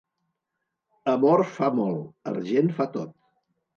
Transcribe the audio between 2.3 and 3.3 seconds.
argent fa tot.